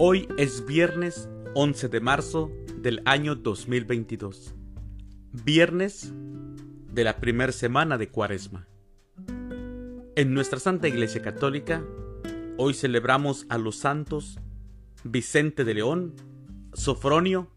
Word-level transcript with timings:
Hoy 0.00 0.28
es 0.38 0.64
viernes 0.64 1.28
11 1.54 1.88
de 1.88 1.98
marzo 2.00 2.52
del 2.76 3.02
año 3.04 3.34
2022. 3.34 4.54
Viernes 5.32 6.12
de 6.92 7.02
la 7.02 7.16
primera 7.16 7.50
semana 7.50 7.98
de 7.98 8.08
Cuaresma. 8.08 8.68
En 10.14 10.34
nuestra 10.34 10.60
Santa 10.60 10.86
Iglesia 10.86 11.20
Católica, 11.20 11.82
hoy 12.58 12.74
celebramos 12.74 13.44
a 13.48 13.58
los 13.58 13.74
santos 13.74 14.38
Vicente 15.02 15.64
de 15.64 15.74
León, 15.74 16.14
Sofronio, 16.74 17.50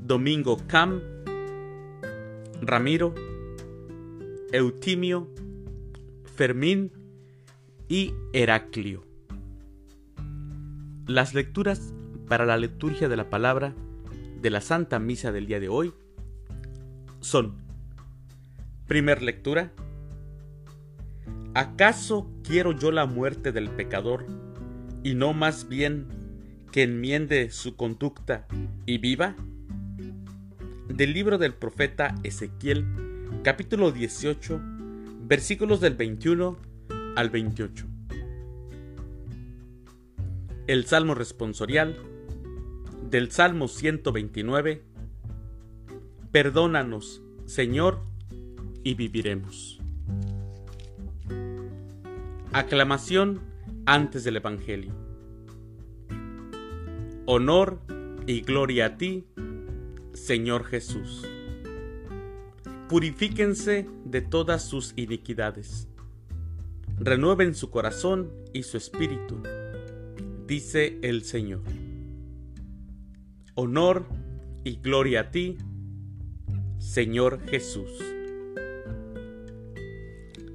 Domingo 0.00 0.56
Cam, 0.68 1.02
Ramiro, 2.62 3.14
Eutimio, 4.52 5.28
Fermín 6.34 6.92
y 7.90 8.14
Heraclio. 8.32 9.07
Las 11.08 11.32
lecturas 11.32 11.94
para 12.28 12.44
la 12.44 12.58
liturgia 12.58 13.08
de 13.08 13.16
la 13.16 13.30
palabra 13.30 13.74
de 14.42 14.50
la 14.50 14.60
Santa 14.60 14.98
Misa 14.98 15.32
del 15.32 15.46
día 15.46 15.58
de 15.58 15.70
hoy 15.70 15.94
son, 17.20 17.54
primer 18.86 19.22
lectura, 19.22 19.72
¿acaso 21.54 22.30
quiero 22.44 22.72
yo 22.72 22.92
la 22.92 23.06
muerte 23.06 23.52
del 23.52 23.70
pecador 23.70 24.26
y 25.02 25.14
no 25.14 25.32
más 25.32 25.66
bien 25.66 26.08
que 26.72 26.82
enmiende 26.82 27.50
su 27.52 27.74
conducta 27.74 28.46
y 28.84 28.98
viva? 28.98 29.34
Del 30.88 31.14
libro 31.14 31.38
del 31.38 31.54
profeta 31.54 32.16
Ezequiel, 32.22 32.84
capítulo 33.42 33.92
18, 33.92 34.60
versículos 35.22 35.80
del 35.80 35.94
21 35.94 36.58
al 37.16 37.30
28. 37.30 37.97
El 40.68 40.84
Salmo 40.84 41.14
responsorial 41.14 41.96
del 43.08 43.30
Salmo 43.30 43.68
129. 43.68 44.82
Perdónanos, 46.30 47.22
Señor, 47.46 48.02
y 48.84 48.92
viviremos. 48.92 49.80
Aclamación 52.52 53.40
antes 53.86 54.24
del 54.24 54.36
Evangelio. 54.36 54.92
Honor 57.24 57.80
y 58.26 58.42
gloria 58.42 58.84
a 58.84 58.96
ti, 58.98 59.26
Señor 60.12 60.64
Jesús. 60.64 61.26
Purifíquense 62.90 63.88
de 64.04 64.20
todas 64.20 64.68
sus 64.68 64.92
iniquidades. 64.96 65.88
Renueven 66.98 67.54
su 67.54 67.70
corazón 67.70 68.30
y 68.52 68.64
su 68.64 68.76
espíritu, 68.76 69.42
dice 70.48 70.98
el 71.02 71.24
Señor. 71.24 71.60
Honor 73.54 74.06
y 74.64 74.76
gloria 74.76 75.20
a 75.20 75.30
ti, 75.30 75.58
Señor 76.78 77.46
Jesús. 77.48 77.90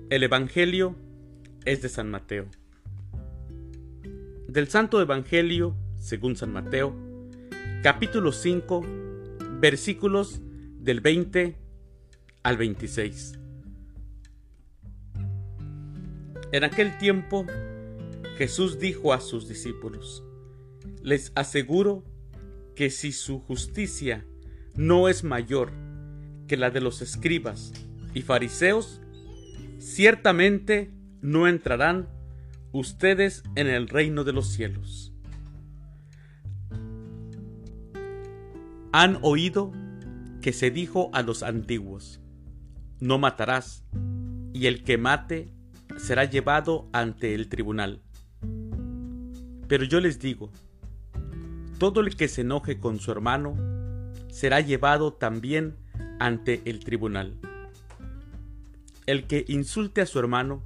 El 0.09 0.23
Evangelio 0.23 0.95
es 1.63 1.83
de 1.83 1.89
San 1.89 2.09
Mateo. 2.09 2.47
Del 4.47 4.67
Santo 4.67 4.99
Evangelio, 4.99 5.75
según 5.99 6.35
San 6.35 6.51
Mateo, 6.51 6.95
capítulo 7.83 8.31
5, 8.31 8.81
versículos 9.59 10.41
del 10.79 11.01
20 11.01 11.55
al 12.41 12.57
26. 12.57 13.37
En 16.51 16.63
aquel 16.63 16.97
tiempo, 16.97 17.45
Jesús 18.37 18.79
dijo 18.79 19.13
a 19.13 19.21
sus 19.21 19.47
discípulos, 19.47 20.23
les 21.01 21.31
aseguro 21.35 22.03
que 22.75 22.89
si 22.89 23.11
su 23.11 23.39
justicia 23.39 24.25
no 24.75 25.07
es 25.07 25.23
mayor 25.23 25.71
que 26.47 26.57
la 26.57 26.71
de 26.71 26.81
los 26.81 27.01
escribas 27.01 27.71
y 28.13 28.21
fariseos, 28.21 29.01
ciertamente 29.77 30.91
no 31.21 31.47
entrarán 31.47 32.09
ustedes 32.71 33.43
en 33.55 33.67
el 33.67 33.87
reino 33.87 34.23
de 34.23 34.33
los 34.33 34.47
cielos. 34.47 35.13
Han 38.91 39.19
oído 39.21 39.71
que 40.41 40.53
se 40.53 40.71
dijo 40.71 41.09
a 41.13 41.21
los 41.21 41.43
antiguos, 41.43 42.19
no 42.99 43.19
matarás, 43.19 43.83
y 44.53 44.67
el 44.67 44.83
que 44.83 44.97
mate 44.97 45.53
será 45.97 46.25
llevado 46.25 46.89
ante 46.93 47.33
el 47.35 47.47
tribunal. 47.47 48.01
Pero 49.73 49.85
yo 49.85 49.99
les 49.99 50.19
digo, 50.19 50.51
todo 51.79 52.01
el 52.01 52.15
que 52.15 52.27
se 52.27 52.41
enoje 52.41 52.77
con 52.77 52.99
su 52.99 53.11
hermano 53.11 53.57
será 54.29 54.59
llevado 54.59 55.13
también 55.13 55.77
ante 56.19 56.61
el 56.65 56.77
tribunal. 56.81 57.39
El 59.07 59.25
que 59.25 59.45
insulte 59.47 60.01
a 60.01 60.05
su 60.05 60.19
hermano 60.19 60.61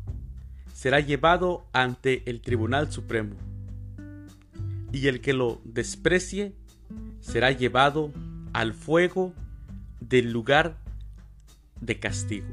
será 0.74 1.00
llevado 1.00 1.66
ante 1.72 2.30
el 2.30 2.42
Tribunal 2.42 2.92
Supremo. 2.92 3.38
Y 4.92 5.08
el 5.08 5.22
que 5.22 5.32
lo 5.32 5.62
desprecie 5.64 6.52
será 7.22 7.54
llevado 7.54 8.12
al 8.52 8.74
fuego 8.74 9.34
del 10.02 10.34
lugar 10.34 10.80
de 11.80 11.98
castigo. 11.98 12.50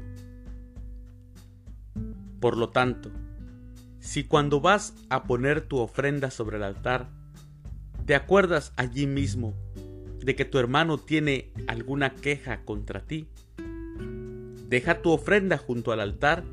Por 2.39 2.55
lo 2.55 2.69
tanto, 2.69 3.11
si 4.05 4.23
cuando 4.23 4.61
vas 4.61 4.93
a 5.09 5.23
poner 5.23 5.61
tu 5.61 5.79
ofrenda 5.79 6.31
sobre 6.31 6.57
el 6.57 6.63
altar, 6.63 7.09
¿Te 8.05 8.13
acuerdas 8.13 8.71
allí 8.75 9.07
mismo 9.07 9.55
de 10.23 10.35
que 10.35 10.45
tu 10.45 10.59
hermano 10.59 10.99
tiene 10.99 11.51
alguna 11.65 12.13
queja 12.13 12.63
contra 12.63 12.99
ti? 12.99 13.27
Deja 14.69 15.01
tu 15.01 15.09
ofrenda 15.09 15.57
junto 15.57 15.91
al 15.91 15.99
altar 15.99 16.43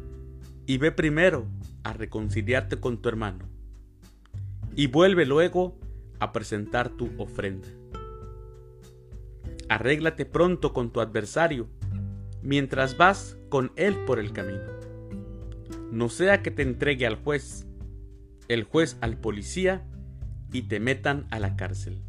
y 0.65 0.79
ve 0.79 0.93
primero 0.93 1.47
a 1.85 1.93
reconciliarte 1.93 2.81
con 2.81 3.03
tu 3.03 3.11
hermano. 3.11 3.51
Y 4.75 4.87
vuelve 4.87 5.27
luego 5.27 5.79
a 6.21 6.33
presentar 6.33 6.89
tu 6.89 7.11
ofrenda. 7.19 7.69
Arréglate 9.69 10.25
pronto 10.25 10.73
con 10.73 10.91
tu 10.91 11.03
adversario 11.03 11.69
mientras 12.41 12.97
vas 12.97 13.37
con 13.51 13.73
él 13.77 13.95
por 14.07 14.19
el 14.19 14.33
camino. 14.33 14.72
No 15.93 16.09
sea 16.09 16.43
que 16.43 16.51
te 16.51 16.63
entregue 16.63 17.07
al 17.07 17.17
juez, 17.17 17.67
el 18.49 18.65
juez 18.65 18.97
al 19.03 19.19
policía 19.19 19.87
y 20.51 20.63
te 20.63 20.81
metan 20.81 21.27
a 21.31 21.39
la 21.39 21.55
cárcel. 21.55 22.03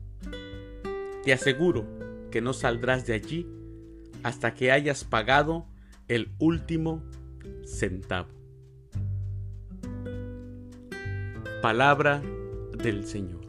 Te 1.25 1.33
aseguro 1.33 1.85
que 2.31 2.39
no 2.39 2.53
saldrás 2.53 3.05
de 3.05 3.13
allí 3.13 3.45
hasta 4.23 4.53
que 4.53 4.71
hayas 4.71 5.03
pagado 5.03 5.67
el 6.07 6.33
último 6.39 7.03
centavo. 7.65 8.29
Palabra 11.61 12.21
del 12.81 13.05
Señor. 13.05 13.45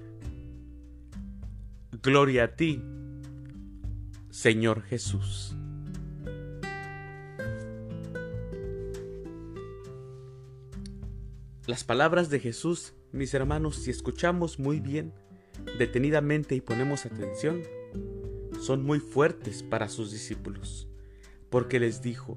Gloria 2.02 2.44
a 2.44 2.56
ti, 2.56 2.82
Señor 4.30 4.82
Jesús. 4.82 5.56
Las 11.66 11.84
palabras 11.84 12.30
de 12.30 12.40
Jesús 12.40 12.94
mis 13.14 13.32
hermanos, 13.32 13.76
si 13.76 13.92
escuchamos 13.92 14.58
muy 14.58 14.80
bien, 14.80 15.12
detenidamente 15.78 16.56
y 16.56 16.60
ponemos 16.60 17.06
atención, 17.06 17.62
son 18.60 18.82
muy 18.82 18.98
fuertes 18.98 19.62
para 19.62 19.88
sus 19.88 20.10
discípulos, 20.10 20.88
porque 21.48 21.78
les 21.78 22.02
dijo, 22.02 22.36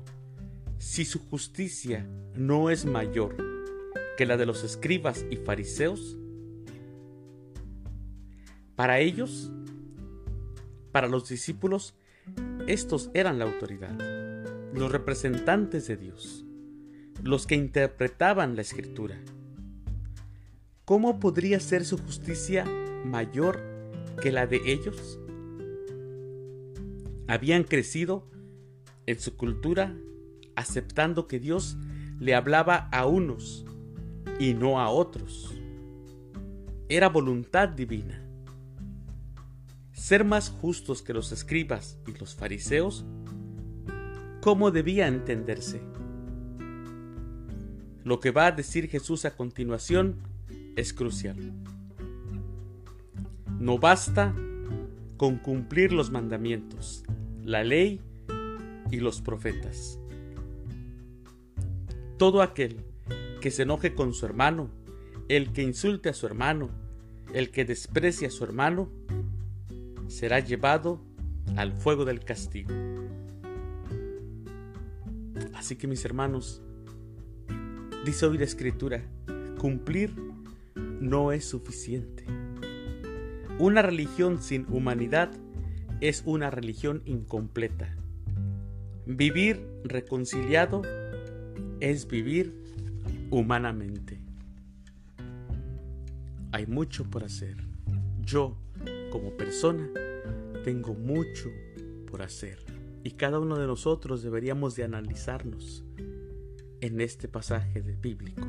si 0.78 1.04
su 1.04 1.18
justicia 1.18 2.07
no 2.36 2.69
es 2.69 2.86
mayor 2.86 3.36
que 4.18 4.28
la 4.28 4.38
de 4.38 4.46
los 4.46 4.63
escribas 4.63 5.25
y 5.31 5.38
fariseos, 5.38 6.16
para 8.75 9.00
ellos, 9.00 9.52
para 10.92 11.07
los 11.07 11.28
discípulos, 11.28 11.96
estos 12.68 13.10
eran 13.16 13.40
la 13.40 13.46
autoridad, 13.46 13.98
los 14.75 14.92
representantes 14.92 15.88
de 15.88 15.98
Dios, 15.98 16.46
los 17.28 17.46
que 17.46 17.56
interpretaban 17.56 18.56
la 18.56 18.62
escritura 18.62 19.20
¿cómo 20.86 21.20
podría 21.20 21.60
ser 21.60 21.84
su 21.84 21.98
justicia 21.98 22.64
mayor 23.04 23.60
que 24.22 24.32
la 24.32 24.48
de 24.48 24.62
ellos? 24.66 25.20
Habían 27.28 27.66
crecido 27.66 28.30
en 29.06 29.20
su 29.20 29.36
cultura 29.36 29.94
aceptando 30.56 31.28
que 31.28 31.42
Dios 31.42 31.76
le 32.18 32.34
hablaba 32.34 32.88
a 32.94 33.06
unos 33.06 33.66
y 34.40 34.54
no 34.54 34.80
a 34.80 34.88
otros. 34.88 35.54
Era 36.88 37.10
voluntad 37.10 37.68
divina. 37.68 38.26
Ser 39.92 40.24
más 40.24 40.50
justos 40.50 41.02
que 41.02 41.14
los 41.14 41.34
escribas 41.34 42.00
y 42.08 42.18
los 42.18 42.36
fariseos, 42.36 43.04
¿cómo 44.40 44.72
debía 44.72 45.08
entenderse? 45.08 45.82
Lo 48.07 48.21
que 48.21 48.31
va 48.31 48.45
a 48.45 48.51
decir 48.54 48.88
Jesús 48.88 49.25
a 49.25 49.36
continuación 49.36 50.15
es 50.77 50.94
crucial. 50.94 51.36
No 53.59 53.80
basta 53.80 54.33
con 55.18 55.36
cumplir 55.39 55.92
los 55.92 56.09
mandamientos, 56.09 57.04
la 57.44 57.65
ley 57.65 58.00
y 58.92 59.01
los 59.01 59.19
profetas. 59.19 60.00
Todo 62.18 62.42
aquel 62.42 62.77
que 63.42 63.51
se 63.51 63.63
enoje 63.63 63.94
con 63.94 64.13
su 64.13 64.25
hermano, 64.25 64.69
el 65.27 65.51
que 65.51 65.63
insulte 65.63 66.07
a 66.07 66.13
su 66.13 66.27
hermano, 66.27 66.69
el 67.33 67.51
que 67.51 67.65
desprecie 67.65 68.27
a 68.27 68.31
su 68.31 68.45
hermano, 68.45 68.89
será 70.07 70.39
llevado 70.39 71.04
al 71.57 71.74
fuego 71.74 72.06
del 72.06 72.24
castigo. 72.24 72.71
Así 75.54 75.75
que 75.75 75.88
mis 75.88 76.06
hermanos, 76.06 76.62
dice 78.07 78.25
hoy 78.25 78.38
la 78.38 78.45
escritura, 78.45 79.04
cumplir 79.57 80.15
no 81.01 81.33
es 81.33 81.44
suficiente. 81.44 82.24
Una 83.59 83.81
religión 83.81 84.42
sin 84.42 84.65
humanidad 84.69 85.30
es 86.00 86.24
una 86.25 86.50
religión 86.50 87.01
incompleta. 87.04 87.94
Vivir 89.06 89.62
reconciliado 89.83 90.83
es 91.81 92.07
vivir 92.07 92.54
humanamente. 93.30 94.21
Hay 96.54 96.65
mucho 96.65 97.04
por 97.09 97.25
hacer. 97.25 97.57
Yo, 98.21 98.57
como 99.12 99.31
persona, 99.31 99.89
tengo 100.63 100.94
mucho 100.94 101.50
por 102.09 102.21
hacer. 102.21 102.59
Y 103.04 103.12
cada 103.12 103.38
uno 103.38 103.57
de 103.57 103.68
nosotros 103.68 104.24
deberíamos 104.24 104.77
de 104.77 104.86
analizarnos 104.86 105.83
en 106.82 107.02
este 107.02 107.28
pasaje 107.28 107.82
bíblico. 107.82 108.46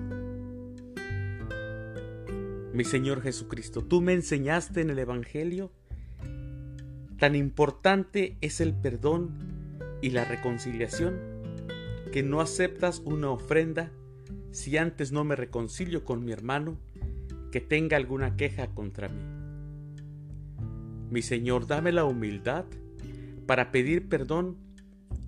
Mi 2.73 2.85
Señor 2.85 3.23
Jesucristo, 3.23 3.83
tú 3.83 4.01
me 4.01 4.13
enseñaste 4.13 4.81
en 4.83 4.91
el 4.91 4.99
Evangelio, 4.99 5.73
tan 7.19 7.35
importante 7.35 8.37
es 8.41 8.61
el 8.61 8.75
perdón 8.75 9.31
y 10.01 10.11
la 10.11 10.25
reconciliación, 10.25 11.19
que 12.13 12.23
no 12.23 12.41
aceptas 12.41 13.01
una 13.05 13.31
ofrenda 13.31 13.91
si 14.51 14.77
antes 14.77 15.13
no 15.13 15.25
me 15.25 15.37
reconcilio 15.37 16.05
con 16.05 16.25
mi 16.25 16.33
hermano 16.33 16.79
que 17.51 17.61
tenga 17.61 17.97
alguna 17.97 18.37
queja 18.37 18.69
contra 18.69 19.09
mí. 19.09 19.21
Mi 21.11 21.23
Señor, 21.23 21.67
dame 21.67 21.93
la 21.93 22.05
humildad 22.05 22.67
para 23.47 23.73
pedir 23.73 24.09
perdón 24.09 24.57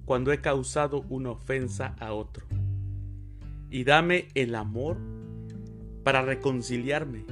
cuando 0.05 0.33
he 0.33 0.41
causado 0.41 1.07
una 1.09 1.31
ofensa 1.31 1.97
a 1.99 2.13
otro. 2.13 2.60
Y 3.71 3.85
dame 3.85 4.29
el 4.35 4.55
amor 4.55 4.99
para 6.03 6.23
reconciliarme, 6.23 7.25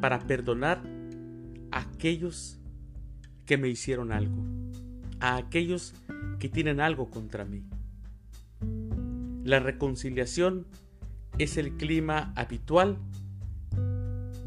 para 0.00 0.26
perdonar 0.26 0.82
a 1.70 1.80
aquellos 1.80 2.58
que 3.46 3.56
me 3.56 3.68
hicieron 3.68 4.12
algo, 4.12 4.44
a 5.20 5.36
aquellos 5.36 5.94
que 6.38 6.48
tienen 6.48 6.80
algo 6.80 7.10
contra 7.10 7.44
mí. 7.44 7.64
La 9.44 9.60
reconciliación 9.60 10.66
es 11.38 11.56
el 11.56 11.76
clima 11.76 12.32
habitual 12.36 12.98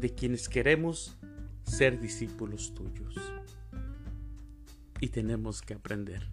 de 0.00 0.14
quienes 0.14 0.48
queremos 0.48 1.16
ser 1.64 2.00
discípulos 2.00 2.74
tuyos. 2.74 3.14
Y 5.00 5.08
tenemos 5.08 5.60
que 5.60 5.74
aprender. 5.74 6.28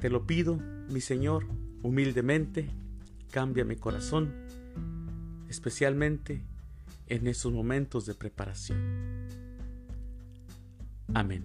Te 0.00 0.10
lo 0.10 0.26
pido, 0.26 0.60
mi 0.90 1.00
Señor, 1.00 1.44
humildemente, 1.82 2.70
cambia 3.32 3.64
mi 3.64 3.74
corazón, 3.74 4.32
especialmente 5.48 6.44
en 7.08 7.26
esos 7.26 7.52
momentos 7.52 8.06
de 8.06 8.14
preparación. 8.14 8.78
Amén. 11.14 11.44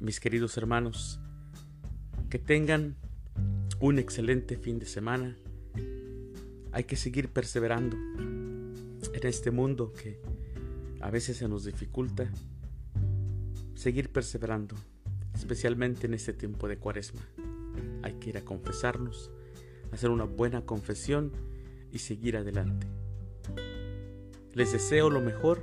Mis 0.00 0.20
queridos 0.20 0.56
hermanos, 0.56 1.20
que 2.30 2.38
tengan 2.38 2.96
un 3.80 3.98
excelente 3.98 4.56
fin 4.56 4.78
de 4.78 4.86
semana. 4.86 5.36
Hay 6.72 6.84
que 6.84 6.96
seguir 6.96 7.28
perseverando 7.28 7.96
en 7.96 9.20
este 9.22 9.50
mundo 9.50 9.92
que 9.92 10.18
a 11.00 11.10
veces 11.10 11.36
se 11.36 11.48
nos 11.48 11.64
dificulta. 11.64 12.30
Seguir 13.74 14.10
perseverando, 14.10 14.76
especialmente 15.34 16.06
en 16.06 16.14
este 16.14 16.32
tiempo 16.32 16.68
de 16.68 16.78
cuaresma. 16.78 17.22
Hay 18.02 18.14
que 18.14 18.30
ir 18.30 18.38
a 18.38 18.44
confesarnos, 18.44 19.30
hacer 19.92 20.10
una 20.10 20.24
buena 20.24 20.64
confesión 20.64 21.32
y 21.92 21.98
seguir 21.98 22.36
adelante. 22.36 22.86
Les 24.52 24.72
deseo 24.72 25.10
lo 25.10 25.20
mejor 25.20 25.60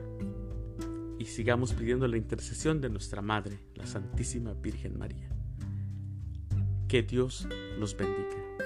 y 1.17 1.25
sigamos 1.25 1.73
pidiendo 1.73 2.07
la 2.07 2.17
intercesión 2.17 2.81
de 2.81 2.89
nuestra 2.89 3.21
Madre, 3.21 3.57
la 3.75 3.85
Santísima 3.85 4.53
Virgen 4.53 4.97
María. 4.97 5.29
Que 6.87 7.03
Dios 7.03 7.47
los 7.79 7.95
bendiga. 7.95 8.60